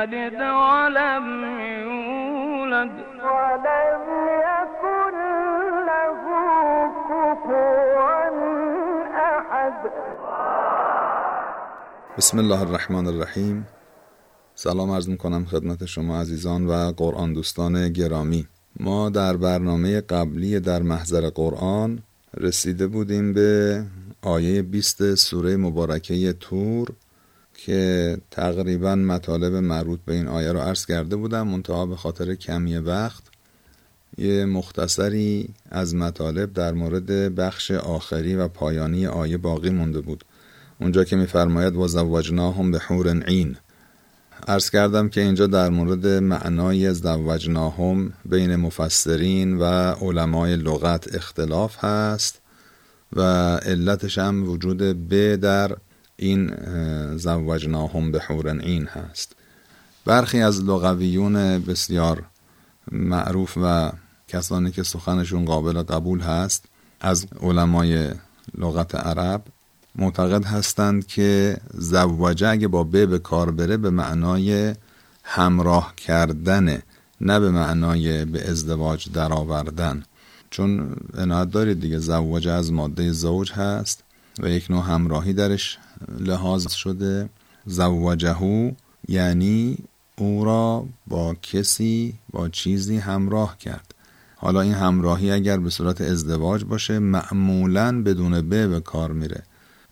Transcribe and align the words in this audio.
يلد 0.00 0.40
ولم 0.62 1.26
يولد. 1.84 2.92
ولم 3.24 4.04
يكن 4.48 5.16
له 5.88 6.20
كفوا 7.08 8.00
احد 9.36 9.76
بسم 12.18 12.38
الله 12.38 12.62
الرحمن 12.62 13.06
الرحیم. 13.06 13.66
سلام 14.54 14.90
عرض 14.90 15.08
می‌کنم 15.08 15.44
خدمت 15.44 15.84
شما 15.84 16.20
عزیزان 16.20 16.66
و 16.66 16.92
قرآن 16.96 17.32
دوستان 17.32 17.88
گرامی. 17.92 18.46
ما 18.80 19.10
در 19.10 19.36
برنامه 19.36 20.00
قبلی 20.00 20.60
در 20.60 20.82
محضر 20.82 21.30
قرآن 21.30 21.98
رسیده 22.36 22.86
بودیم 22.86 23.32
به 23.32 23.82
آیه 24.22 24.62
20 24.62 25.14
سوره 25.14 25.56
مبارکه 25.56 26.32
تور. 26.32 26.88
که 27.66 28.18
تقریبا 28.30 28.94
مطالب 28.94 29.54
مربوط 29.54 30.00
به 30.06 30.14
این 30.14 30.28
آیه 30.28 30.52
رو 30.52 30.58
عرض 30.58 30.86
کرده 30.86 31.16
بودم 31.16 31.48
منتها 31.48 31.86
به 31.86 31.96
خاطر 31.96 32.34
کمی 32.34 32.76
وقت 32.76 33.22
یه 34.18 34.44
مختصری 34.44 35.48
از 35.70 35.94
مطالب 35.94 36.52
در 36.52 36.72
مورد 36.72 37.34
بخش 37.34 37.70
آخری 37.70 38.34
و 38.34 38.48
پایانی 38.48 39.06
آیه 39.06 39.36
باقی 39.36 39.70
مونده 39.70 40.00
بود. 40.00 40.24
اونجا 40.80 41.04
که 41.04 41.16
میفرماید 41.16 41.76
و 41.76 41.88
زوجناهم 41.88 42.70
به 42.70 42.78
حور 42.78 43.22
عین 43.22 43.56
عرض 44.48 44.70
کردم 44.70 45.08
که 45.08 45.20
اینجا 45.20 45.46
در 45.46 45.68
مورد 45.68 46.06
معنای 46.06 46.94
زوجناهم 46.94 48.12
بین 48.24 48.56
مفسرین 48.56 49.58
و 49.58 49.64
علمای 49.92 50.56
لغت 50.56 51.14
اختلاف 51.14 51.84
هست 51.84 52.40
و 53.12 53.22
علتش 53.56 54.18
هم 54.18 54.50
وجود 54.50 55.08
ب 55.08 55.36
در 55.36 55.76
این 56.20 56.54
زوجناهم 57.16 58.12
به 58.12 58.20
حور 58.20 58.48
این 58.48 58.86
هست. 58.86 59.36
برخی 60.04 60.40
از 60.40 60.64
لغویون 60.64 61.58
بسیار 61.58 62.22
معروف 62.92 63.58
و 63.62 63.92
کسانی 64.28 64.70
که 64.70 64.82
سخنشون 64.82 65.44
قابل 65.44 65.82
قبول 65.82 66.20
هست 66.20 66.64
از 67.00 67.26
علمای 67.40 68.10
لغت 68.58 68.94
عرب 68.94 69.42
معتقد 69.96 70.44
هستند 70.44 71.06
که 71.06 71.56
زوجه 71.74 72.48
اگه 72.48 72.68
با 72.68 72.84
ب 72.84 73.06
به 73.06 73.18
کار 73.18 73.50
بره 73.50 73.76
به 73.76 73.90
معنای 73.90 74.74
همراه 75.24 75.94
کردن 75.96 76.82
نه 77.20 77.40
به 77.40 77.50
معنای 77.50 78.24
به 78.24 78.50
ازدواج 78.50 79.12
درآوردن. 79.12 80.02
چون 80.50 80.96
عنایت 81.14 81.50
دارید 81.50 81.80
دیگه 81.80 81.98
زوجه 81.98 82.50
از 82.50 82.72
ماده 82.72 83.12
زوج 83.12 83.52
هست 83.52 84.02
و 84.42 84.48
یک 84.48 84.70
نوع 84.70 84.84
همراهی 84.84 85.32
درش 85.32 85.78
لحاظ 86.18 86.70
شده 86.72 87.28
زوجهو 87.66 88.70
یعنی 89.08 89.78
او 90.16 90.44
را 90.44 90.86
با 91.06 91.34
کسی 91.34 92.14
با 92.30 92.48
چیزی 92.48 92.96
همراه 92.96 93.58
کرد. 93.58 93.94
حالا 94.36 94.60
این 94.60 94.74
همراهی 94.74 95.30
اگر 95.30 95.56
به 95.56 95.70
صورت 95.70 96.00
ازدواج 96.00 96.64
باشه 96.64 96.98
معمولا 96.98 98.02
بدون 98.02 98.48
به 98.48 98.68
به 98.68 98.80
کار 98.80 99.12
میره. 99.12 99.42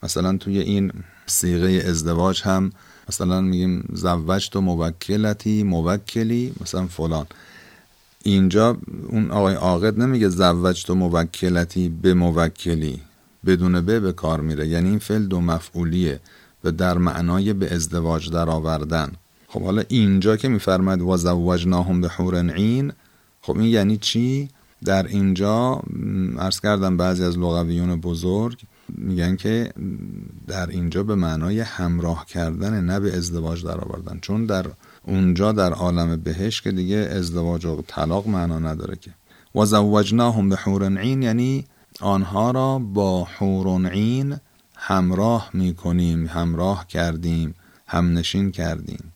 مثلا 0.03 0.37
توی 0.37 0.59
این 0.59 0.91
سیغه 1.25 1.83
ازدواج 1.87 2.41
هم 2.43 2.71
مثلا 3.09 3.41
میگیم 3.41 3.89
زوج 3.93 4.49
تو 4.49 4.61
موکلتی 4.61 5.63
موکلی 5.63 6.53
مثلا 6.61 6.87
فلان. 6.87 7.25
اینجا 8.23 8.77
اون 9.07 9.31
آقای 9.31 9.55
عاقد 9.55 9.99
نمیگه 9.99 10.29
زوج 10.29 10.83
تو 10.83 10.95
موکلتی 10.95 11.89
به 11.89 12.13
موکلی. 12.13 13.01
بدون 13.45 13.81
به 13.81 13.99
به 13.99 14.11
کار 14.11 14.41
میره. 14.41 14.67
یعنی 14.67 14.89
این 14.89 14.99
فعل 14.99 15.25
دو 15.25 15.41
مفعولیه 15.41 16.19
و 16.63 16.71
در 16.71 16.97
معنای 16.97 17.53
به 17.53 17.73
ازدواج 17.73 18.29
در 18.29 18.49
آوردن 18.49 19.11
خب 19.47 19.61
حالا 19.61 19.83
اینجا 19.87 20.37
که 20.37 20.47
میفرماید 20.47 21.01
و 21.01 21.17
زوجناهم 21.17 22.01
به 22.01 22.07
حور 22.07 22.51
عین 22.51 22.91
خب 23.41 23.57
این 23.57 23.65
یعنی 23.65 23.97
چی؟ 23.97 24.49
در 24.85 25.07
اینجا 25.07 25.81
عرض 26.39 26.59
کردم 26.59 26.97
بعضی 26.97 27.23
از 27.23 27.37
لغویون 27.37 28.01
بزرگ 28.01 28.61
میگن 28.89 29.35
که 29.35 29.73
در 30.47 30.69
اینجا 30.69 31.03
به 31.03 31.15
معنای 31.15 31.59
همراه 31.59 32.25
کردن 32.25 32.83
نه 32.83 32.99
به 32.99 33.17
ازدواج 33.17 33.65
در 33.65 33.81
آوردن 33.81 34.19
چون 34.21 34.45
در 34.45 34.65
اونجا 35.03 35.51
در 35.51 35.73
عالم 35.73 36.15
بهش 36.15 36.61
که 36.61 36.71
دیگه 36.71 36.95
ازدواج 36.95 37.65
و 37.65 37.81
طلاق 37.87 38.27
معنا 38.27 38.59
نداره 38.59 38.95
که. 38.95 39.11
و 39.55 39.65
زوجناهم 39.65 40.49
به 40.49 40.55
حور 40.55 40.97
عین 40.97 41.21
یعنی 41.21 41.65
آنها 42.01 42.51
را 42.51 42.79
با 42.79 43.23
حورون 43.23 43.85
همراه 44.77 45.49
می 45.53 45.75
کنیم 45.75 46.27
همراه 46.27 46.87
کردیم 46.87 47.55
همنشین 47.87 48.51
کردیم. 48.51 49.13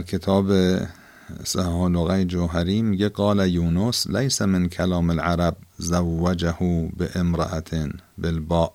در 0.00 0.06
کتاب 0.06 0.52
سهانقه 1.44 2.24
جوهری 2.24 2.82
میگه 2.82 3.08
قال 3.08 3.48
یونس 3.48 4.06
لیس 4.06 4.42
من 4.42 4.68
کلام 4.68 5.10
العرب 5.10 5.56
زوجه 5.78 6.56
به 6.96 7.10
امرأت 7.14 7.70
بالباء. 8.18 8.70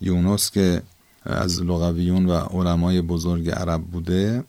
یونس 0.00 0.50
که 0.50 0.82
از 1.24 1.62
لغویون 1.62 2.26
و 2.26 2.32
علمای 2.32 3.02
بزرگ 3.02 3.50
عرب 3.50 3.82
بوده 3.82 4.44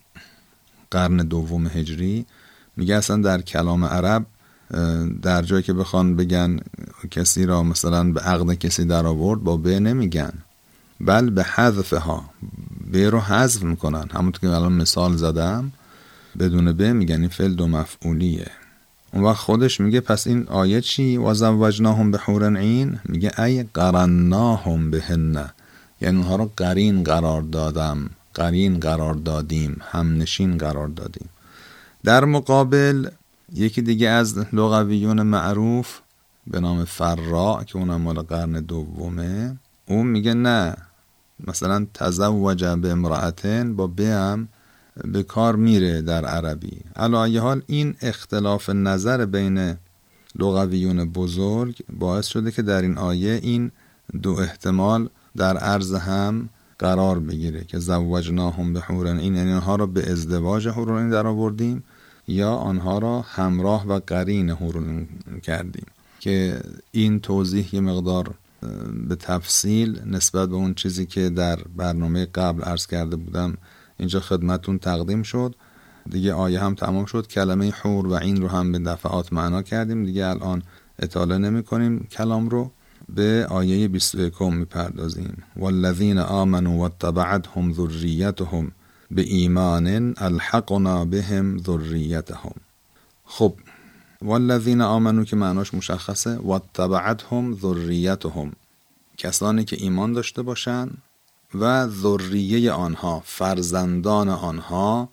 قرن 0.91 1.17
دوم 1.17 1.67
هجری 1.67 2.25
میگه 2.77 2.95
اصلا 2.95 3.17
در 3.17 3.41
کلام 3.41 3.85
عرب 3.85 4.25
در 5.21 5.41
جایی 5.41 5.63
که 5.63 5.73
بخوان 5.73 6.15
بگن 6.15 6.59
کسی 7.11 7.45
را 7.45 7.63
مثلا 7.63 8.11
به 8.11 8.21
عقد 8.21 8.53
کسی 8.53 8.85
در 8.85 9.05
آورد 9.05 9.39
با 9.39 9.57
به 9.57 9.79
نمیگن. 9.79 10.33
بل 11.01 11.29
به 11.29 11.43
حذفها 11.43 12.29
به 12.91 13.09
رو 13.09 13.19
حذف 13.19 13.63
می‌کنن. 13.63 14.07
همونطور 14.11 14.41
که 14.41 14.55
الان 14.55 14.73
مثال 14.73 15.15
زدم 15.15 15.71
بدون 16.39 16.73
به 16.73 16.93
میگن 16.93 17.19
این 17.19 17.29
فعل 17.29 17.53
دو 17.53 17.67
مفعولیه. 17.67 18.47
اون 19.13 19.23
وقت 19.23 19.37
خودش 19.37 19.79
میگه 19.79 20.01
پس 20.01 20.27
این 20.27 20.47
آیه 20.47 20.81
چی؟ 20.81 21.17
و 21.17 21.33
زوجناهم 21.33 22.11
به 22.11 22.17
عین 22.57 22.99
میگه 23.05 23.39
ای 23.39 23.63
قرناهم 23.63 24.91
بهن 24.91 25.49
یعنی 26.01 26.17
اونها 26.17 26.35
رو 26.35 26.51
قرین 26.57 27.03
قرار 27.03 27.41
دادم 27.41 28.09
قرین 28.33 28.79
قرار 28.79 29.13
دادیم 29.13 29.81
همنشین 29.81 30.57
قرار 30.57 30.87
دادیم. 30.87 31.29
در 32.03 32.25
مقابل 32.25 33.09
یکی 33.53 33.81
دیگه 33.81 34.09
از 34.09 34.37
لغویون 34.53 35.21
معروف 35.21 35.99
به 36.47 36.59
نام 36.59 36.85
فرا 36.85 37.63
که 37.67 37.77
اونم 37.77 38.01
مال 38.01 38.21
قرن 38.21 38.51
دومه 38.51 39.57
اون 39.85 40.07
میگه 40.07 40.33
نه 40.33 40.75
مثلا 41.47 41.87
تزوج 41.93 42.65
به 42.65 42.91
امرأتن 42.91 43.75
با 43.75 43.87
به 43.87 44.07
هم 44.07 44.47
به 45.05 45.23
کار 45.23 45.55
میره 45.55 46.01
در 46.01 46.25
عربی. 46.25 46.77
علا 46.95 47.41
حال 47.41 47.61
این 47.67 47.95
اختلاف 48.01 48.69
نظر 48.69 49.25
بین 49.25 49.77
لغویون 50.35 51.05
بزرگ 51.05 51.77
باعث 51.99 52.27
شده 52.27 52.51
که 52.51 52.61
در 52.61 52.81
این 52.81 52.97
آیه 52.97 53.39
این 53.43 53.71
دو 54.21 54.31
احتمال 54.31 55.09
در 55.37 55.57
عرض 55.57 55.93
هم 55.93 56.49
قرار 56.79 57.19
بگیره 57.19 57.63
که 57.63 57.79
زوجناهم 57.79 58.73
به 58.73 58.79
حورن 58.79 59.19
این 59.19 59.35
یعنی 59.35 59.53
آنها 59.53 59.75
را 59.75 59.85
به 59.85 60.11
ازدواج 60.11 60.67
حورن 60.67 61.09
در 61.09 61.27
آوردیم 61.27 61.83
یا 62.27 62.53
آنها 62.53 62.97
را 62.97 63.21
همراه 63.21 63.87
و 63.87 63.99
قرین 64.07 64.49
حورن 64.49 65.07
کردیم 65.43 65.85
که 66.19 66.61
این 66.91 67.19
توضیح 67.19 67.75
یه 67.75 67.81
مقدار 67.81 68.35
به 69.07 69.15
تفصیل 69.15 70.01
نسبت 70.05 70.49
به 70.49 70.55
اون 70.55 70.73
چیزی 70.73 71.05
که 71.05 71.29
در 71.29 71.59
برنامه 71.75 72.25
قبل 72.25 72.61
عرض 72.63 72.87
کرده 72.87 73.15
بودم 73.15 73.57
اینجا 73.99 74.19
خدمتون 74.19 74.79
تقدیم 74.79 75.23
شد. 75.23 75.55
دیگه 76.09 76.33
آیه 76.33 76.59
هم 76.59 76.75
تمام 76.75 77.05
شد. 77.05 77.27
کلمه 77.27 77.69
حور 77.71 78.07
و 78.07 78.13
این 78.13 78.41
رو 78.41 78.47
هم 78.47 78.71
به 78.71 78.79
دفعات 78.79 79.33
معنا 79.33 79.61
کردیم. 79.61 80.05
دیگه 80.05 80.27
الان 80.27 80.63
اطاله 80.99 81.37
نمی 81.37 81.63
کنیم 81.63 82.07
کلام 82.11 82.49
رو. 82.49 82.71
به 83.09 83.47
آیه 83.49 83.87
21 83.87 84.41
می‌پردازیم. 84.41 85.43
والذین 85.55 86.17
آمنوا 86.17 86.77
واتبعتهم 86.77 87.73
ذریتهم 87.73 88.71
به 89.11 89.21
ایمان 89.21 90.13
الحقنا 90.17 91.05
بهم 91.05 91.57
ذریتهم. 91.57 92.55
خب 93.25 93.53
والذین 94.21 94.81
آمنو 94.81 95.23
که 95.23 95.35
معناش 95.35 95.73
مشخصه 95.73 96.35
واتبعتهم 96.35 97.55
ذریتهم. 97.55 98.51
کسانی 99.17 99.63
که 99.63 99.77
ایمان 99.79 100.13
داشته 100.13 100.41
باشند 100.41 100.97
و 101.55 101.87
ذریه 101.87 102.71
آنها 102.71 103.23
فرزندان 103.25 104.29
آنها 104.29 105.09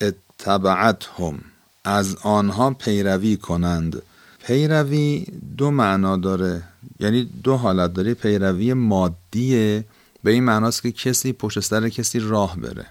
اتبعتهم. 0.00 1.40
از 1.84 2.16
آنها 2.16 2.70
پیروی 2.70 3.36
کنند. 3.36 4.02
پیروی 4.46 5.26
دو 5.56 5.70
معنا 5.70 6.16
داره 6.16 6.62
یعنی 7.00 7.24
دو 7.24 7.56
حالت 7.56 7.92
داره. 7.92 8.14
پیروی 8.14 8.74
مادیه 8.74 9.84
به 10.22 10.30
این 10.30 10.44
معناست 10.44 10.82
که 10.82 10.92
کسی 10.92 11.32
پشت 11.32 11.60
سر 11.60 11.88
کسی 11.88 12.18
راه 12.20 12.56
بره 12.56 12.86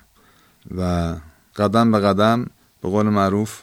و 0.77 1.15
قدم 1.55 1.91
به 1.91 1.99
قدم 1.99 2.45
به 2.81 2.89
قول 2.89 3.05
معروف 3.05 3.61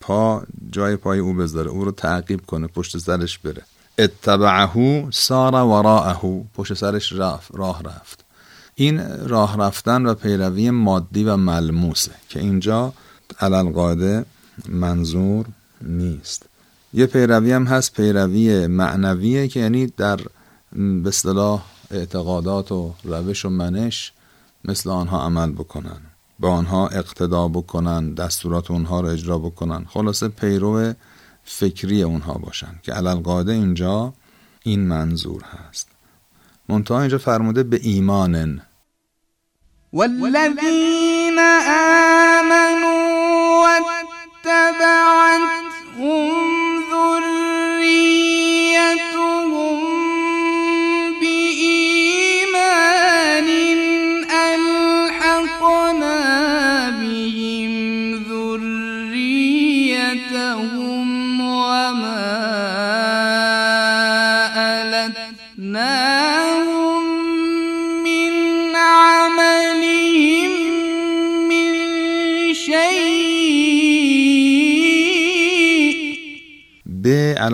پا 0.00 0.42
جای 0.70 0.96
پای 0.96 1.18
او 1.18 1.34
بذاره 1.34 1.70
او 1.70 1.84
رو 1.84 1.90
تعقیب 1.90 2.46
کنه 2.46 2.66
پشت 2.66 2.98
سرش 2.98 3.38
بره. 3.38 3.62
اتبعه 3.98 5.10
سار 5.10 5.54
وراءه 5.54 6.44
پشت 6.54 6.74
سرش 6.74 7.12
رفت 7.12 7.50
راه 7.54 7.82
رفت. 7.82 8.21
این 8.82 9.28
راه 9.28 9.56
رفتن 9.56 10.06
و 10.06 10.14
پیروی 10.14 10.70
مادی 10.70 11.24
و 11.24 11.36
ملموسه 11.36 12.10
که 12.28 12.40
اینجا 12.40 12.92
علل 13.40 13.70
قاعده 13.72 14.24
منظور 14.68 15.46
نیست. 15.82 16.46
یه 16.94 17.06
پیروی 17.06 17.52
هم 17.52 17.64
هست 17.64 17.92
پیروی 17.92 18.66
معنویه 18.66 19.48
که 19.48 19.60
یعنی 19.60 19.86
در 19.86 20.20
به 20.76 21.08
اصطلاح 21.08 21.64
اعتقادات 21.90 22.72
و 22.72 22.94
روش 23.04 23.44
و 23.44 23.48
منش 23.48 24.12
مثل 24.64 24.90
آنها 24.90 25.24
عمل 25.24 25.52
بکنن 25.52 26.00
به 26.40 26.48
آنها 26.48 26.88
اقتدا 26.88 27.48
بکنن 27.48 28.14
دستورات 28.14 28.70
اونها 28.70 29.00
رو 29.00 29.08
اجرا 29.08 29.38
بکنن. 29.38 29.84
خلاصه 29.88 30.28
پیرو 30.28 30.92
فکری 31.44 32.02
اونها 32.02 32.34
باشن 32.34 32.74
که 32.82 32.92
علل 32.92 33.14
قاعده 33.14 33.52
اینجا 33.52 34.12
این 34.62 34.80
منظور 34.80 35.42
هست. 35.42 35.88
منتها 36.68 37.00
اینجا 37.00 37.18
فرموده 37.18 37.62
به 37.62 37.80
ایمانن. 37.82 38.60
والذين 39.92 41.11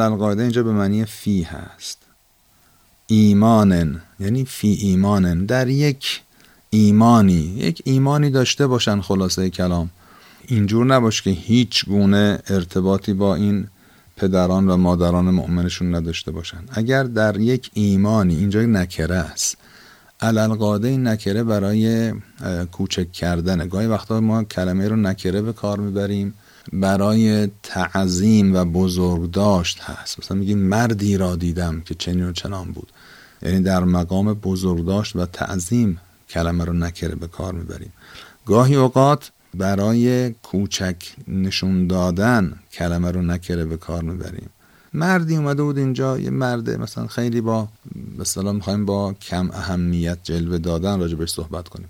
علالقاعده 0.00 0.43
اینجا 0.43 0.62
به 0.62 0.73
معنی 0.73 1.05
فی 1.05 1.43
هست. 1.43 1.99
ایمانن 3.06 4.03
یعنی 4.21 4.45
فی 4.45 4.69
ایمانن. 4.69 5.47
در 5.47 5.69
یک 5.69 6.23
ایمانی 6.71 7.55
یک 7.56 7.83
ایمانی 7.85 8.31
داشته 8.31 8.67
باشن 8.67 9.00
خلاصه 9.00 9.50
کلام. 9.50 9.91
اینجور 10.47 10.87
نباش 10.87 11.23
که 11.23 11.31
هیچ 11.31 11.87
گونه 11.87 12.39
ارتباطی 12.49 13.12
با 13.12 13.35
این 13.35 13.69
پدران 14.17 14.69
و 14.69 14.77
مادران 14.77 15.31
مؤمنشون 15.31 15.95
نداشته 15.95 16.31
باشن. 16.31 16.61
اگر 16.73 17.03
در 17.05 17.37
یک 17.37 17.71
ایمانی 17.75 18.37
اینجا 18.37 18.62
نکره 18.62 19.17
است. 19.17 19.56
علالقاده 20.21 20.89
این 20.89 21.06
نکره 21.06 21.43
برای 21.43 22.12
کوچک 22.73 23.12
کردنه. 23.12 23.67
گاهی 23.67 23.87
وقتا 23.87 24.21
ما 24.21 24.44
کلمه 24.44 24.89
رو 24.89 24.97
نکره 24.97 25.43
به 25.43 25.53
کار 25.53 25.81
می‌بریم. 25.81 26.35
برای 26.73 27.49
تعظیم 27.62 28.55
و 28.55 28.65
بزرگداشت 28.65 29.81
هست. 29.81 30.19
مثلا 30.19 30.37
میگیم 30.37 30.59
مردی 30.59 31.17
را 31.17 31.37
دیدم 31.37 31.81
که 31.81 31.94
چنین 31.94 32.29
و 32.29 32.32
چنان 32.32 32.73
بود. 32.73 32.88
یعنی 33.43 33.61
در 33.61 33.85
مقام 33.85 34.35
بزرگداشت 34.35 35.17
و 35.17 35.26
تعظیم 35.26 36.00
کلمه 36.31 36.65
رو 36.65 36.73
نکره 36.73 37.15
به 37.15 37.26
کار 37.26 37.55
می‌بریم. 37.55 37.93
گاهی 38.47 38.75
اوقات 38.75 39.31
برای 39.55 40.31
کوچک 40.31 40.97
نشون 41.29 41.87
دادن 41.87 42.53
کلمه 42.73 43.11
رو 43.11 43.23
نکره 43.23 43.65
به 43.65 43.76
کار 43.76 44.03
می‌بریم. 44.03 44.50
مردی 44.94 45.37
اومده 45.37 45.63
بود 45.63 45.79
اینجا 45.79 46.19
یه 46.19 46.31
مرده 46.31 46.77
مثلا 46.77 47.06
خیلی 47.06 47.41
با 47.41 47.69
مثلا 48.19 48.53
می‌خوایم 48.53 48.84
با 48.87 49.13
کم 49.13 49.51
اهمیت 49.51 50.19
جلوه 50.22 50.58
دادن 50.58 51.01
راجبش 51.01 51.31
صحبت 51.31 51.69
کنیم. 51.69 51.89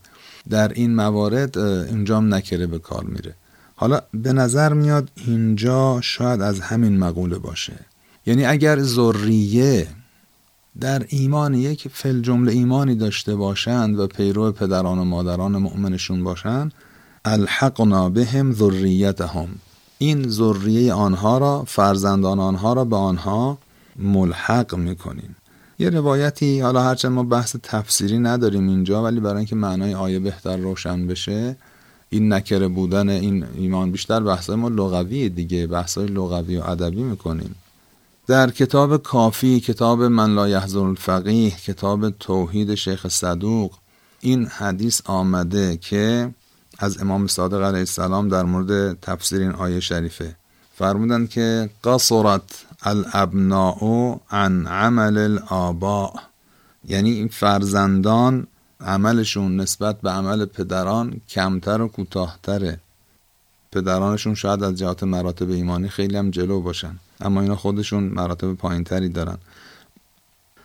در 0.51 0.73
این 0.73 0.95
موارد 0.95 1.59
اینجا 1.59 2.17
هم 2.17 2.35
نکره 2.35 2.67
به 2.67 2.79
کار 2.79 3.05
میره. 3.05 3.35
حالا 3.81 4.01
به 4.15 4.33
نظر 4.33 4.73
میاد 4.73 5.11
اینجا 5.27 6.01
شاید 6.01 6.43
از 6.43 6.61
همین 6.61 6.99
مقوله 6.99 7.39
باشه. 7.39 7.73
یعنی 8.27 8.45
اگر 8.45 8.83
ذریه 8.83 9.87
در 10.81 11.03
ایمان 11.09 11.55
یک 11.55 11.89
فل 11.89 12.21
جمله 12.21 12.53
ایمانی 12.53 12.95
داشته 12.95 13.37
باشند 13.37 13.99
و 13.99 14.07
پیرو 14.07 14.53
پدران 14.53 14.99
و 14.99 15.05
مادران 15.05 15.57
مؤمنشون 15.57 16.25
باشند 16.25 16.75
الحقنا 17.25 18.09
بهم 18.09 18.53
ذریتهم. 18.53 19.49
این 19.99 20.29
ذریه 20.29 20.93
آنها 20.93 21.39
را 21.39 21.65
فرزندان 21.67 22.41
آنها 22.41 22.73
را 22.73 22.85
به 22.85 22.97
آنها 22.97 23.59
ملحق 23.97 24.75
می‌کنیم. 24.75 25.37
یه 25.79 25.91
روایتی 25.91 26.61
حالا 26.61 26.83
هرچند 26.83 27.13
ما 27.13 27.23
بحث 27.23 27.57
تفسیری 27.63 28.19
نداریم 28.19 28.69
اینجا 28.69 29.03
ولی 29.03 29.21
برای 29.21 29.37
اینکه 29.37 29.57
معنای 29.57 29.95
آیه 29.95 30.19
بهتر 30.19 30.57
روشن 30.57 31.07
بشه 31.07 31.57
این 32.11 32.33
نکره 32.33 32.69
بودن 32.69 33.09
این 33.09 33.45
ایمان 33.55 33.91
بیشتر 33.91 34.21
بحثای 34.21 34.57
ما 34.57 34.69
لغوی 34.69 35.29
دیگه 35.29 35.67
بحثای 35.67 36.07
لغوی 36.07 36.57
و 36.57 36.63
ادبی 36.63 37.03
می‌کنیم. 37.03 37.55
در 38.27 38.51
کتاب 38.51 38.97
کافی 38.97 39.61
کتاب 39.61 40.03
من 40.03 40.35
لا 40.35 40.49
یحضر 40.49 40.79
الفقیه 40.79 41.51
کتاب 41.51 42.11
توحید 42.11 42.75
شیخ 42.75 43.09
صدوق 43.09 43.73
این 44.21 44.47
حدیث 44.47 45.01
آمده 45.05 45.77
که 45.77 46.31
از 46.79 47.03
امام 47.03 47.27
صادق 47.27 47.63
علیه 47.63 47.79
السلام 47.79 48.29
در 48.29 48.43
مورد 48.43 49.01
تفسیر 49.01 49.41
این 49.41 49.51
آیه 49.51 49.81
شریفه. 49.81 50.37
فرمودن 50.75 51.27
که 51.27 51.71
قصرت 51.85 52.43
الابناء 52.83 54.17
عن 54.31 54.67
عمل 54.67 55.19
الآباء. 55.19 56.13
یعنی 56.89 57.11
این 57.11 57.29
فرزندان 57.29 58.47
عملشون 58.81 59.57
نسبت 59.57 60.01
به 60.01 60.11
عمل 60.11 60.45
پدران 60.45 61.21
کمتر 61.29 61.81
و 61.81 61.89
کوتاهتره. 61.89 62.81
پدرانشون 63.73 64.35
شاید 64.35 64.63
از 64.63 64.75
جهات 64.75 65.03
مراتب 65.03 65.51
ایمانی 65.51 65.89
خیلی 65.89 66.17
هم 66.17 66.31
جلو 66.31 66.61
باشن 66.61 66.99
اما 67.21 67.41
اینا 67.41 67.57
خودشون 67.57 68.03
مراتب 68.05 68.55
پایینتری 68.55 69.09
دارن. 69.09 69.39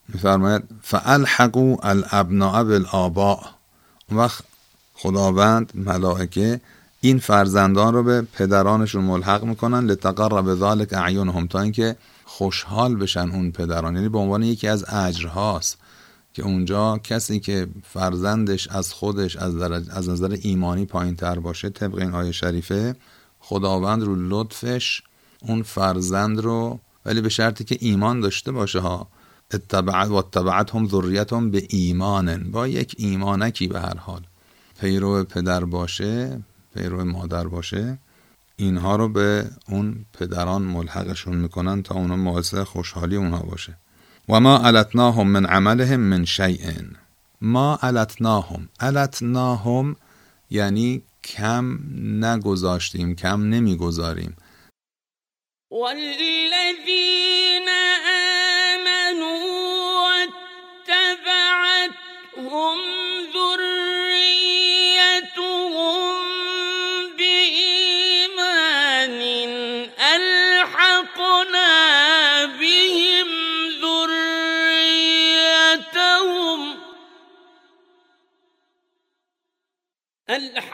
میفرماید 0.07 0.63
فالحقوا 0.81 1.75
الابناء 1.83 2.63
بالآباء. 2.63 3.39
اون 4.09 4.19
وقت 4.19 4.43
خداوند 4.95 5.71
ملائکه 5.75 6.61
این 7.01 7.19
فرزندان 7.19 7.93
رو 7.93 8.03
به 8.03 8.21
پدرانشون 8.21 9.03
ملحق 9.03 9.43
می‌کنن 9.43 9.85
لتقرب 9.85 10.55
ذلك 10.55 10.93
اعینهم 10.93 11.47
تا 11.47 11.59
اینکه 11.59 11.95
خوشحال 12.25 12.95
بشن 12.95 13.31
اون 13.31 13.51
پدران. 13.51 13.95
یعنی 13.95 14.09
به 14.09 14.17
عنوان 14.17 14.43
یکی 14.43 14.67
از 14.67 14.85
اجرهاست. 14.89 15.77
که 16.33 16.43
اونجا 16.43 16.97
کسی 16.97 17.39
که 17.39 17.67
فرزندش 17.83 18.67
از 18.67 18.93
خودش 18.93 19.35
از, 19.35 19.55
از 19.89 20.09
نظر 20.09 20.37
ایمانی 20.41 20.85
پایین 20.85 21.15
تر 21.15 21.39
باشه 21.39 21.69
طبق 21.69 21.95
این 21.95 22.11
آیه 22.11 22.31
شریفه 22.31 22.95
خداوند 23.39 24.03
رو 24.03 24.15
لطفش 24.15 25.01
اون 25.41 25.63
فرزند 25.63 26.39
رو 26.39 26.79
ولی 27.05 27.21
به 27.21 27.29
شرطی 27.29 27.63
که 27.63 27.77
ایمان 27.79 28.19
داشته 28.19 28.51
باشه 28.51 28.79
ها 28.79 29.07
اتبعت 29.53 30.09
و 30.09 30.13
اتبعت 30.13 30.75
هم 30.75 30.87
ذریت 30.87 31.33
به 31.33 31.67
ایمانن. 31.69 32.51
با 32.51 32.67
یک 32.67 32.95
ایمانکی 32.97 33.67
به 33.67 33.79
هر 33.79 33.97
حال. 33.97 34.21
پیرو 34.79 35.23
پدر 35.23 35.65
باشه 35.65 36.43
پیرو 36.75 37.05
مادر 37.05 37.47
باشه 37.47 37.97
اینها 38.55 38.95
رو 38.95 39.09
به 39.09 39.49
اون 39.67 40.05
پدران 40.13 40.61
ملحقشون 40.61 41.37
می‌کنن 41.37 41.83
تا 41.83 41.95
اونا 41.95 42.31
باعث 42.31 42.55
خوشحالی 42.55 43.15
اونها 43.15 43.39
باشه. 43.39 43.77
و 44.29 44.39
ما 44.39 44.57
علتناهم 44.57 45.27
من 45.27 45.45
عملهم 45.45 45.99
من 45.99 46.25
شیء 46.25 46.71
ما 47.41 47.79
علتناهم 47.81 48.69
علتناهم 48.79 49.95
یعنی 50.49 51.03
کم 51.23 51.79
نگذاشتیم 52.25 53.15
کم 53.15 53.41
نمی‌گذاریم 53.41 54.35
والذین 55.71 57.62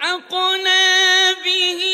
فَالْحَقْنَا 0.10 1.34
بِهِ 1.34 1.89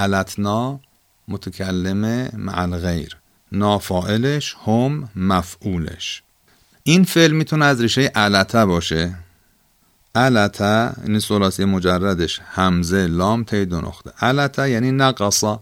علتنا 0.00 0.80
متکلمه 1.28 2.30
مع 2.36 2.62
الغیر. 2.62 3.16
نافائلش 3.52 4.56
هم 4.66 5.08
مفعولش. 5.16 6.22
این 6.82 7.04
فعل 7.04 7.30
می‌تونه 7.30 7.64
از 7.64 7.80
ریشه 7.80 8.02
علته 8.14 8.64
باشه. 8.66 9.14
علته 10.14 10.92
این 11.04 11.18
سلاسی 11.18 11.64
مجردش. 11.64 12.40
همزه 12.44 13.06
لام 13.06 13.44
تی 13.44 13.64
دو 13.64 13.80
نقطه. 13.80 14.10
علته 14.20 14.70
یعنی 14.70 14.92
نقصا 14.92 15.60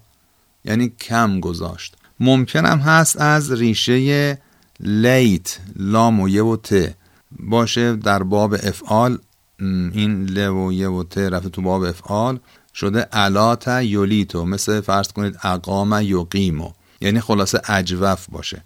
یعنی 0.64 0.88
کم 0.88 1.40
گذاشت. 1.40 1.96
ممکن 2.20 2.66
هم 2.66 2.78
هست 2.78 3.20
از 3.20 3.52
ریشه 3.52 4.38
لیت 4.80 5.58
لام 5.76 6.20
و 6.20 6.28
یه 6.28 6.42
و 6.42 6.56
ت. 6.56 6.94
باشه 7.40 7.96
در 7.96 8.22
باب 8.22 8.54
افعال 8.54 9.18
این 9.60 10.26
ل 10.26 10.38
و 10.48 10.72
یه 10.72 10.88
و 10.88 11.02
ت 11.02 11.18
رفته 11.18 11.48
تو 11.48 11.62
باب 11.62 11.82
افعال. 11.82 12.40
شده 12.80 13.00
علات 13.00 13.68
یولیتو 13.68 14.44
مثل 14.44 14.80
فرض 14.80 15.12
کنید 15.12 15.38
اقام 15.42 16.00
یقیمو. 16.02 16.70
یعنی 17.00 17.20
خلاصه 17.20 17.60
اجوف 17.68 18.26
باشه. 18.30 18.62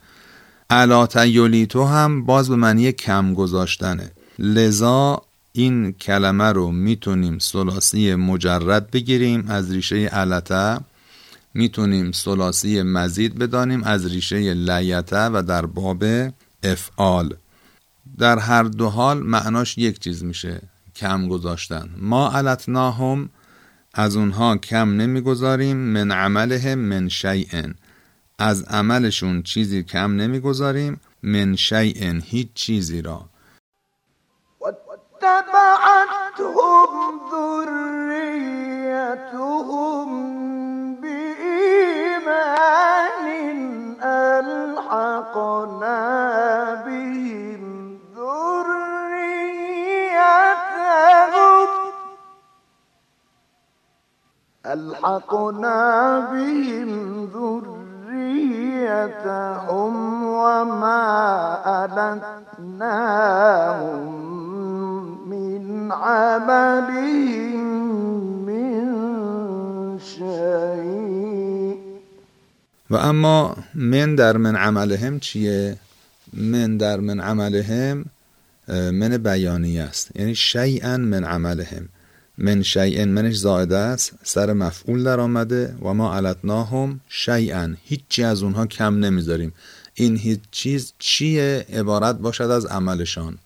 علات 0.70 1.16
یولیتو 1.16 1.84
هم 1.84 2.24
باز 2.24 2.48
به 2.48 2.56
معنی 2.56 2.92
کم 2.92 3.34
گذاشتنه. 3.34 4.10
لذا 4.38 5.22
این 5.52 5.92
کلمه 5.92 6.44
رو 6.44 6.72
می‌تونیم 6.72 7.38
سلاسی 7.38 8.14
مجرد 8.14 8.90
بگیریم 8.90 9.44
از 9.48 9.72
ریشه 9.72 9.96
علته 9.96 10.80
می‌تونیم 11.54 12.12
سلاسی 12.12 12.82
مزید 12.82 13.38
بدانیم 13.38 13.82
از 13.84 14.06
ریشه 14.06 14.54
لیته 14.54 15.26
و 15.26 15.42
در 15.42 15.66
باب 15.66 16.04
افعال. 16.62 17.34
در 18.18 18.38
هر 18.38 18.62
دو 18.62 18.88
حال 18.88 19.18
معناش 19.18 19.78
یک 19.78 19.98
چیز 19.98 20.24
میشه 20.24 20.62
کم 20.96 21.28
گذاشتن. 21.28 21.90
ما 21.96 22.30
علتناهم 22.30 23.28
از 23.94 24.16
اونها 24.16 24.56
کم 24.56 24.96
نمی‌گذاریم 24.96 25.76
من 25.76 26.10
عملهم 26.10 26.78
من 26.78 27.08
شیء 27.08 27.48
از 28.38 28.62
عملشون 28.62 29.42
چیزی 29.42 29.82
کم 29.82 30.16
نمی‌گذاریم 30.16 31.00
من 31.22 31.56
شیء 31.56 32.20
هیچ 32.24 32.48
چیزی 32.54 33.02
را. 33.02 33.24
واتبعتهم 34.60 36.06
ذريتهم 37.30 37.72
ألحقنا 54.66 56.20
بهم 56.32 56.90
ذريتهم 57.34 58.64
وما 60.24 61.02
ألتناهم 61.84 63.18
من 65.30 65.92
عملهم 65.92 67.60
من 68.46 68.84
شيء. 69.98 71.76
و 72.90 72.96
اما 72.96 73.56
من 73.74 74.14
در 74.14 74.36
من 74.36 74.56
عملهم 74.56 75.20
چیه؟ 75.20 75.76
من 76.32 76.76
در 76.76 77.00
من 77.00 77.20
عملهم 77.20 78.04
من 78.68 79.16
بیانیه 79.16 79.82
است. 79.82 80.16
یعنی 80.16 80.34
شیئا 80.34 80.96
من 80.96 81.24
عملهم. 81.24 81.88
من 82.38 82.62
شیئا 82.62 83.04
منش 83.04 83.36
زائده 83.36 83.76
است. 83.76 84.12
سر 84.22 84.52
مفعول 84.52 85.04
در 85.04 85.20
آمده. 85.20 85.76
و 85.82 85.94
ما 85.94 86.14
علتناهم 86.14 87.00
شیئا. 87.08 87.74
هیچی 87.84 88.22
از 88.22 88.42
اونها 88.42 88.66
کم 88.66 88.94
نمی‌ذاریم. 88.98 89.52
این 89.94 90.16
هیچ 90.16 90.40
چیز 90.50 90.92
چیه؟ 90.98 91.66
عبارت 91.72 92.18
باشد 92.18 92.44
از 92.50 92.66
عملشان. 92.66 93.38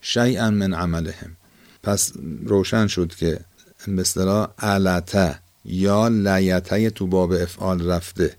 شیئا 0.00 0.50
من 0.50 0.74
عملهم. 0.74 1.36
پس 1.82 2.12
روشن 2.44 2.86
شد 2.86 3.14
که 3.14 3.40
به 3.86 4.00
اصطلاح 4.00 4.48
علته 4.58 5.38
یا 5.64 6.08
لیته 6.08 6.90
تو 6.90 7.06
باب 7.06 7.32
افعال 7.32 7.86
رفته. 7.86 8.36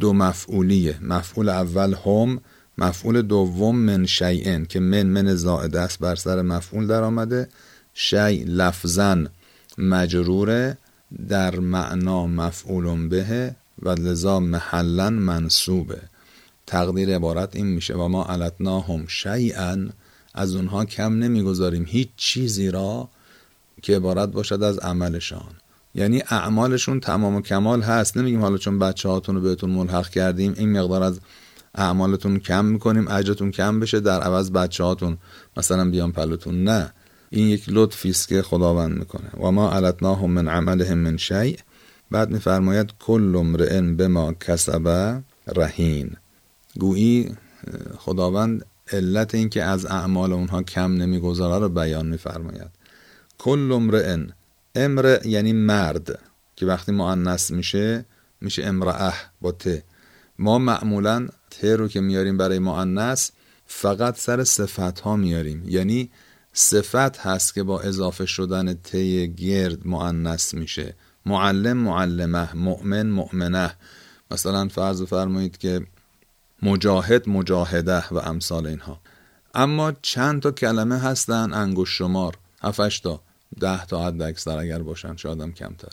دو 0.00 0.12
مفعولیه. 0.12 0.98
مفعول 1.02 1.48
اول 1.48 1.94
هم 2.06 2.40
مفعول 2.78 3.22
دوم 3.22 3.78
من 3.78 4.06
شیئن 4.06 4.64
که 4.64 4.80
من 4.80 5.02
من 5.02 5.34
زائده 5.34 5.80
است 5.80 5.98
بر 5.98 6.14
سر 6.14 6.42
مفعول 6.42 6.86
در 6.86 7.02
آمده. 7.02 7.48
شیء 7.94 8.44
لفظن 8.46 9.28
مجروره 9.78 10.78
در 11.28 11.58
معنا 11.60 12.26
مفعول 12.26 13.08
به 13.08 13.56
و 13.82 13.88
لذا 13.88 14.40
محلا 14.40 15.10
منصوبه 15.10 16.00
تقدیر 16.66 17.14
عبارت 17.14 17.56
این 17.56 17.66
میشه 17.66 17.94
و 17.94 18.08
ما 18.08 18.24
علتناهم 18.24 19.06
شیئا 19.06 19.86
از 20.34 20.54
اونها 20.54 20.84
کم 20.84 21.12
نمی‌گذاریم. 21.18 21.84
هیچ 21.88 22.08
چیزی 22.16 22.70
را 22.70 23.08
که 23.82 23.96
عبارت 23.96 24.28
باشد 24.28 24.62
از 24.62 24.78
عملشان. 24.78 25.50
یعنی 25.94 26.22
اعمالشون 26.30 27.00
تمام 27.00 27.34
و 27.34 27.40
کمال 27.40 27.82
هست. 27.82 28.16
نمیگیم 28.16 28.40
حالا 28.40 28.58
چون 28.58 28.78
بچه 28.78 29.08
هاتون 29.08 29.34
رو 29.34 29.40
بهتون 29.40 29.70
ملحق 29.70 30.08
کردیم 30.08 30.54
این 30.56 30.80
مقدار 30.80 31.02
از 31.02 31.20
اعمالتون 31.74 32.38
کم 32.38 32.64
می‌کنیم 32.64 33.08
اجرتون 33.08 33.50
کم 33.50 33.80
بشه. 33.80 34.00
در 34.00 34.20
عوض 34.20 34.50
بچه 34.50 34.84
هاتون 34.84 35.18
مثلا 35.56 35.90
بیان 35.90 36.12
پلوتون 36.12 36.64
نه. 36.64 36.92
این 37.30 37.46
یک 37.46 37.64
لطفی 37.68 38.10
است 38.10 38.28
که 38.28 38.42
خداوند 38.42 38.98
می‌کنه. 38.98 39.30
و 39.40 39.50
ما 39.50 39.72
علتناهم 39.72 40.30
من 40.30 40.48
عملهم 40.48 40.98
من 40.98 41.16
شیء. 41.16 41.56
بعد 42.10 42.30
میفرماید 42.30 42.90
کل 42.98 43.36
امرئ 43.36 43.80
بما 43.80 44.32
کسب 44.32 44.88
رهین. 45.46 46.16
گویی 46.78 47.36
خداوند 47.98 48.64
علت 48.92 49.34
این 49.34 49.48
که 49.48 49.62
از 49.62 49.86
اعمال 49.86 50.32
اونها 50.32 50.62
کم 50.62 50.92
نمی‌گذاره 50.92 51.62
رو 51.62 51.68
بیان 51.68 52.06
میفرماید. 52.06 52.70
کل 53.38 53.72
امرئ. 53.72 54.16
امرئ 54.74 55.28
یعنی 55.28 55.52
مرد 55.52 56.18
که 56.56 56.66
وقتی 56.66 56.92
مؤنث 56.92 57.50
میشه 57.50 58.04
میشه 58.40 58.64
امرأه 58.64 59.14
با 59.40 59.52
ت. 59.52 59.82
ما 60.38 60.58
معمولا 60.58 61.28
ت 61.50 61.64
رو 61.64 61.88
که 61.88 62.00
میاریم 62.00 62.36
برای 62.36 62.58
مؤنث 62.58 63.30
فقط 63.66 64.18
سر 64.18 64.44
صفت 64.44 65.00
ها 65.00 65.16
میاریم. 65.16 65.64
یعنی 65.68 66.10
صفت 66.58 67.18
هست 67.18 67.54
که 67.54 67.62
با 67.62 67.80
اضافه 67.80 68.26
شدن 68.26 68.74
ت 68.74 68.96
گرد 69.36 69.86
مؤنث 69.86 70.54
میشه. 70.54 70.94
معلم 71.26 71.76
معلمه 71.76 72.56
مؤمن 72.56 73.06
مؤمنه. 73.06 73.74
مثلا 74.30 74.68
فرض 74.68 75.02
فرمایید 75.02 75.58
که 75.58 75.86
مجاهد 76.62 77.28
مجاهده 77.28 78.08
و 78.08 78.18
امثال 78.18 78.66
اینها. 78.66 79.00
اما 79.54 79.92
چند 80.02 80.42
تا 80.42 80.50
کلمه 80.50 80.98
هستن 80.98 81.52
انگوش 81.54 81.98
شمار. 81.98 82.38
هفتش 82.62 83.00
تا. 83.00 83.22
ده 83.60 83.86
تا 83.86 84.06
حد 84.06 84.22
اکثر 84.22 84.58
اگر 84.58 84.82
باشن 84.82 85.16
شاید 85.16 85.40
هم 85.40 85.52
کمتر. 85.52 85.92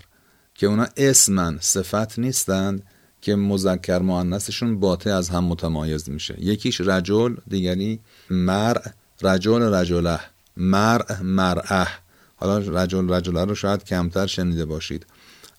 که 0.55 0.67
اونا 0.67 0.88
اسمن 0.98 1.58
صفت 1.62 2.20
نیستند 2.20 2.84
که 3.22 3.36
مذکر 3.36 4.00
مؤنثشون 4.00 4.79
باته 4.79 5.10
از 5.10 5.29
هم 5.29 5.43
متمایز 5.43 6.10
میشه. 6.10 6.36
یکیش 6.39 6.82
رجل 6.82 7.36
دیگری 7.48 8.00
مرع. 8.29 8.91
رجل 9.22 9.74
رجله. 9.74 10.20
مرع 10.57 11.22
مرعه. 11.22 11.88
حالا 12.36 12.57
رجل 12.57 13.13
رجله 13.13 13.45
رو 13.45 13.55
شاید 13.55 13.83
کمتر 13.83 14.27
شنیده 14.27 14.65
باشید. 14.65 15.05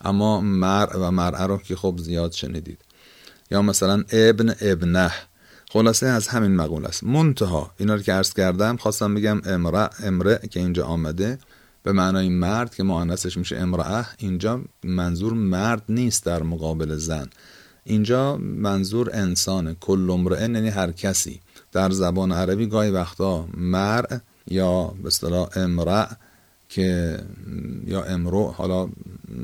اما 0.01 0.41
مرع 0.41 0.97
و 0.97 1.11
مرعه 1.11 1.47
رو 1.47 1.57
که 1.57 1.77
خب 1.77 1.99
زیاد 1.99 2.33
شنیدید. 2.33 2.79
یا 3.51 3.63
مثلا 3.63 4.05
ابن 4.13 4.55
ابنه. 4.61 5.13
خلاصه 5.71 6.07
از 6.07 6.29
همین 6.29 6.57
مقول 6.57 6.85
است. 6.85 7.05
منتها 7.05 7.71
اینا 7.77 7.95
رو 7.95 8.03
که 8.03 8.13
عرض 8.13 8.33
کردم 8.33 8.77
خواستم 8.77 9.15
بگم 9.15 9.41
امرع 9.45 9.91
امرع 10.03 10.47
که 10.47 10.61
اینجا 10.61 10.87
آمده 10.87 11.39
به 11.83 11.93
معنای 11.93 12.29
مرد 12.29 12.75
که 12.75 12.83
مؤنثش 12.83 13.37
میشه 13.37 13.57
امرأه 13.57 14.07
اینجا 14.19 14.61
منظور 14.85 15.33
مرد 15.33 15.83
نیست 15.89 16.25
در 16.25 16.43
مقابل 16.43 16.97
زن. 16.97 17.29
اینجا 17.85 18.37
منظور 18.37 19.11
انسانه 19.13 19.77
کل 19.81 20.11
امرئ 20.11 20.41
یعنی 20.41 20.69
هر 20.69 20.93
کسی. 20.93 21.41
در 21.73 21.91
زبان 21.91 22.33
عربی 22.33 22.67
گاهی 22.67 22.91
وقتا 22.91 23.49
مرع 23.55 24.19
یا 24.47 24.85
به 24.85 25.07
اصطلاح 25.07 25.49
امرع 25.57 26.09
که 26.69 27.19
یا 27.87 28.05
امرو 28.05 28.47
حالا 28.47 28.89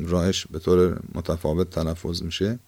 راهش 0.02 0.46
به 0.46 0.58
طور 0.58 1.00
متفاوت 1.14 1.70
تلفظ 1.70 2.22
میشه. 2.22 2.58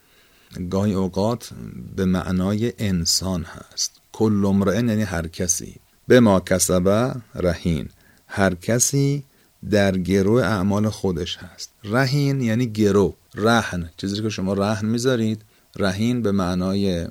گاهی 0.70 0.94
اوقات 0.94 1.50
به 1.96 2.04
معنای 2.04 2.72
انسان 2.78 3.44
هست. 3.44 4.00
کل 4.12 4.44
امرئ 4.44 4.74
یعنی 4.74 5.02
هر 5.02 5.26
کسی. 5.26 5.76
به 6.08 6.20
ما 6.20 6.40
کسبه 6.40 7.14
رهین. 7.34 7.88
هر 8.26 8.54
کسی 8.54 9.24
در 9.70 9.98
گرو 9.98 10.32
اعمال 10.34 10.88
خودش 10.88 11.36
هست. 11.36 11.70
رهین 11.84 12.40
یعنی 12.40 12.66
گرو 12.66 13.14
رهن. 13.34 13.90
چیزی 13.96 14.22
که 14.22 14.28
شما 14.28 14.52
رهن 14.52 14.86
می‌ذارید 14.86 15.42
رهین 15.76 16.22
به 16.22 16.32
معنای 16.32 17.06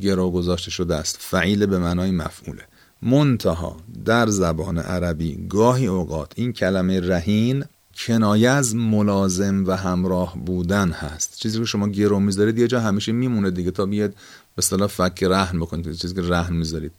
گرو 0.00 0.30
گذاشته 0.30 0.70
شده 0.70 0.94
است. 0.94 1.16
فعیل 1.20 1.66
به 1.66 1.78
معنای 1.78 2.10
مفعوله. 2.10 2.62
منتها 3.02 3.76
در 4.04 4.26
زبان 4.26 4.78
عربی 4.78 5.46
گاهی 5.48 5.86
اوقات 5.86 6.32
این 6.34 6.52
کلمه 6.52 7.00
رهین 7.00 7.64
کنایه 7.96 8.50
از 8.50 8.74
ملازم 8.74 9.64
و 9.66 9.76
همراه 9.76 10.36
بودن 10.46 10.90
هست. 10.90 11.38
چیزی 11.38 11.58
که 11.58 11.64
شما 11.64 11.88
گرو 11.88 12.20
می‌ذارید 12.20 12.58
یه 12.58 12.68
جا 12.68 12.80
همیشه 12.80 13.12
میمونه 13.12 13.50
دیگه 13.50 13.70
تا 13.70 13.86
بیاد 13.86 14.10
به 14.10 14.16
اصطلاح 14.58 14.88
فک 14.88 15.22
رهن 15.22 15.60
بکنید 15.60 15.92
چیزی 15.92 16.14
که 16.14 16.22
رهن 16.22 16.56
می‌ذارید. 16.56 16.92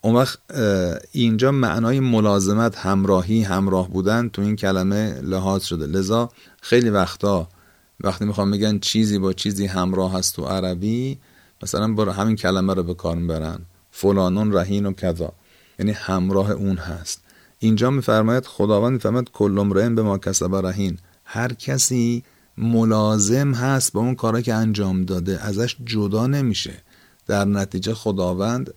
اون 0.00 0.14
وقت 0.14 0.38
اینجا 1.12 1.52
معنای 1.52 2.00
ملازمت 2.00 2.76
همراهی 2.76 3.42
همراه 3.42 3.90
بودن 3.90 4.28
تو 4.28 4.42
این 4.42 4.56
کلمه 4.56 5.20
لحاظ 5.20 5.64
شده. 5.64 5.86
لذا 5.86 6.30
خیلی 6.62 6.90
وقتا 6.90 7.48
وقتی 8.00 8.24
می‌خوام 8.24 8.50
بگن 8.50 8.78
چیزی 8.78 9.18
با 9.18 9.32
چیزی 9.32 9.66
همراه 9.66 10.12
هست 10.12 10.36
تو 10.36 10.44
عربی 10.44 11.18
مثلا 11.62 11.94
برای 11.94 12.14
همین 12.14 12.36
کلمه 12.36 12.74
رو 12.74 12.82
به 12.82 12.94
کار 12.94 13.16
می‌برن. 13.16 13.58
فلانون 14.00 14.52
رهین 14.52 14.86
و 14.86 14.92
کذا. 14.92 15.32
یعنی 15.78 15.92
همراه 15.92 16.50
اون 16.50 16.76
هست. 16.76 17.20
اینجا 17.58 17.90
میفرماید 17.90 18.46
خداوند 18.46 18.92
میفرماید 18.92 19.30
کل 19.30 19.58
امرئ 19.58 19.88
به 19.88 20.02
ما 20.02 20.18
کسب 20.18 20.54
رهین. 20.54 20.98
هر 21.24 21.52
کسی 21.52 22.24
ملازم 22.58 23.52
هست 23.54 23.92
با 23.92 24.00
اون 24.00 24.14
کاری 24.14 24.42
که 24.42 24.54
انجام 24.54 25.04
داده 25.04 25.44
ازش 25.44 25.76
جدا 25.84 26.26
نمیشه. 26.26 26.74
در 27.26 27.44
نتیجه 27.44 27.94
خداوند 27.94 28.74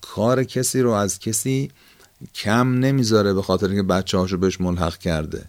کار 0.00 0.44
کسی 0.44 0.80
رو 0.80 0.90
از 0.90 1.18
کسی 1.18 1.70
کم 2.34 2.74
نمی‌ذاره 2.74 3.34
به 3.34 3.42
خاطر 3.42 3.66
اینکه 3.66 3.82
بچه 3.82 4.18
هاشو 4.18 4.36
بهش 4.36 4.60
ملحق 4.60 4.98
کرده. 4.98 5.44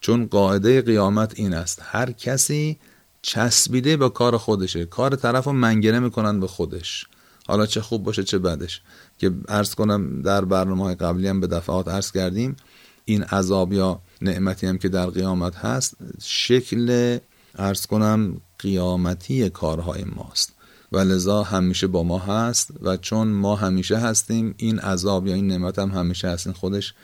چون 0.00 0.26
قاعده 0.26 0.82
قیامت 0.82 1.32
این 1.36 1.54
است. 1.54 1.82
هر 1.82 2.12
کسی 2.12 2.78
چسبیده 3.22 3.96
به 3.96 4.08
کار 4.08 4.36
خودشه. 4.36 4.84
کار 4.84 5.16
طرف 5.16 5.44
رو 5.44 5.52
منگنه 5.52 5.98
می‌کنن 5.98 6.40
به 6.40 6.46
خودش. 6.46 7.06
حالا 7.48 7.66
چه 7.66 7.80
خوب 7.80 8.02
باشه 8.02 8.24
چه 8.24 8.38
بدش. 8.38 8.82
که 9.18 9.30
ارز 9.48 9.74
کنم 9.74 10.22
در 10.22 10.44
برنامه 10.44 10.84
های 10.84 10.94
قبلی 10.94 11.28
هم 11.28 11.40
به 11.40 11.46
دفعات 11.46 11.88
ارز 11.88 12.12
کردیم 12.12 12.56
این 13.04 13.22
عذاب 13.22 13.72
یا 13.72 14.00
نعمتی 14.22 14.66
هم 14.66 14.78
که 14.78 14.88
در 14.88 15.06
قیامت 15.06 15.56
هست 15.56 15.96
شکل 16.22 17.18
ارز 17.54 17.86
کنم 17.86 18.40
قیامتی 18.58 19.50
کارهای 19.50 20.04
ماست. 20.04 20.52
و 20.92 20.98
لذا 20.98 21.42
همیشه 21.42 21.86
با 21.86 22.02
ما 22.02 22.18
هست 22.18 22.70
و 22.82 22.96
چون 22.96 23.28
ما 23.28 23.56
همیشه 23.56 23.96
هستیم 23.96 24.54
این 24.56 24.78
عذاب 24.78 25.26
یا 25.26 25.34
این 25.34 25.46
نعمت 25.46 25.78
هم 25.78 25.90
همیشه 25.90 26.28
هست 26.28 26.46
این 26.46 26.54
خودش 26.54 26.94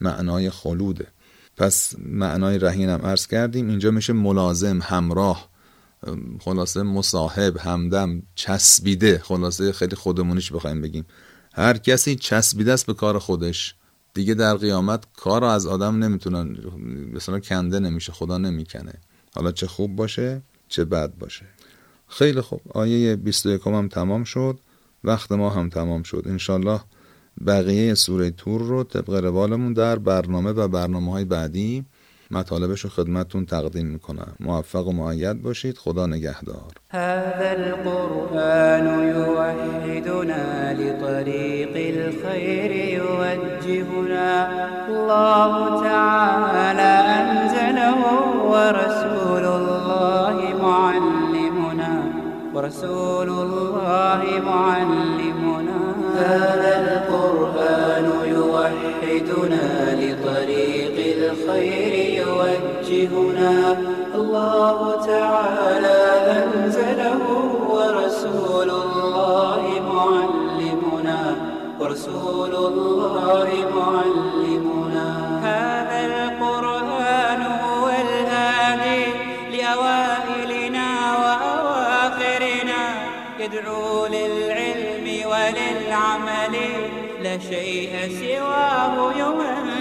معنای 0.00 0.50
خلوده. 0.50 1.06
پس 1.56 1.94
معنای 1.98 2.58
رهین 2.58 2.88
هم 2.88 3.02
عرض 3.02 3.26
کردیم 3.26 3.68
اینجا 3.68 3.90
میشه 3.90 4.12
ملازم 4.12 4.80
همراه. 4.82 5.48
خلاصه 6.40 6.82
مصاحب 6.82 7.56
همدم 7.56 8.22
چسبیده. 8.34 9.18
خلاصه 9.18 9.72
خیلی 9.72 9.96
خودمونیش 9.96 10.52
بخوایم 10.52 10.80
بگیم. 10.80 11.06
هر 11.52 11.78
کسی 11.78 12.16
چسبیده 12.16 12.72
است 12.72 12.86
به 12.86 12.94
کار 12.94 13.18
خودش. 13.18 13.74
دیگه 14.14 14.34
در 14.34 14.56
قیامت 14.56 15.04
کار 15.16 15.40
رو 15.40 15.46
از 15.46 15.66
آدم 15.66 16.04
نمی‌تونن 16.04 16.56
مثلا 17.12 17.40
کنده 17.40 17.78
نمیشه 17.78 18.12
خدا 18.12 18.38
نمی‌کنه. 18.38 18.92
حالا 19.34 19.52
چه 19.52 19.66
خوب 19.66 19.96
باشه 19.96 20.42
چه 20.68 20.84
بد 20.84 21.14
باشه. 21.18 21.46
خیلی 22.08 22.40
خوب. 22.40 22.60
آیه 22.74 23.16
21 23.16 23.66
هم 23.66 23.88
تمام 23.88 24.24
شد. 24.24 24.60
وقت 25.04 25.32
ما 25.32 25.50
هم 25.50 25.68
تمام 25.68 26.02
شد. 26.02 26.22
انشالله 26.26 26.80
بقیه 27.46 27.94
سوره 27.94 28.30
تور 28.30 28.60
رو 28.60 28.84
طبق 28.84 29.10
روالمون 29.10 29.72
در 29.72 29.98
برنامه 29.98 30.50
و 30.50 30.68
برنامه 30.68 31.12
های 31.12 31.24
بعدی 31.24 31.84
مطالبش 32.34 32.80
رو 32.80 32.90
خدمتتون 32.90 33.46
تقدیم 33.46 33.86
میکنم. 33.86 34.32
موفق 34.40 34.86
و 34.88 34.92
معید 34.92 35.42
باشید. 35.42 35.78
خدا 35.78 36.06
نگهدار. 36.06 36.70
هذا 36.90 37.50
القرآن 37.50 38.86
يوحدنا 39.16 40.72
لطريق 40.80 41.74
الخير 41.94 42.70
يوجهنا. 42.98 44.32
الله 44.88 45.52
تعالى 45.90 46.92
أنزله 47.20 48.00
ورسول 48.52 49.44
الله 49.58 50.36
معلمنا. 50.66 51.94
ورسول 52.54 53.28
الله 53.28 54.22
معلمنا. 54.50 55.80
هذا 56.30 56.72
القرآن 56.84 58.06
يوحدنا 58.36 59.66
لطريق 60.00 60.83
الخير 61.34 61.94
يوجهنا. 62.22 63.78
الله 64.14 64.78
تعالى 65.06 66.00
أنزله 66.38 67.22
ورسول 67.74 68.70
الله 68.70 69.62
معلمنا. 69.94 71.20
ورسول 71.80 72.54
الله 72.70 73.48
معلمنا. 73.78 75.08
هذا 75.50 76.00
القرآن 76.10 77.42
هو 77.64 77.86
الهادي 78.04 79.04
لأوائلنا 79.54 80.88
وأواخرنا. 81.22 82.82
يدعو 83.40 84.06
للعلم 84.06 85.06
وللعمل. 85.30 86.54
لا 87.22 87.38
شيء 87.38 87.92
سواه 88.20 88.94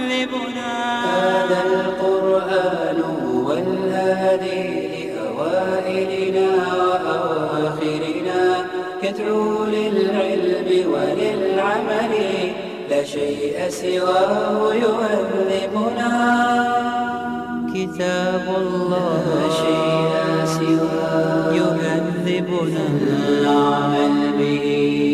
يهذبنا 0.03 0.71
هذا 1.05 1.59
القرآن 1.65 3.01
هو 3.01 3.51
الهادي 3.51 4.63
لأوائلنا 4.93 6.49
وأواخرنا. 6.77 8.65
يدعو 9.03 9.65
للعلم 9.65 10.91
وللعمل 10.93 12.13
لا 12.89 13.03
شيء 13.03 13.69
سواه 13.69 14.73
يهذبنا 14.73 16.11
كتاب 17.75 18.45
الله 18.57 19.23
لا 19.35 19.49
شيء 19.63 20.13
سواه 20.45 21.53
يهذبنا 21.53 22.83
العمل 23.07 24.17
به. 24.39 25.12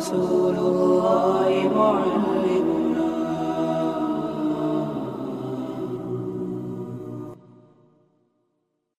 رسول 0.00 0.56
الله 0.58 1.70
معلم 1.76 2.29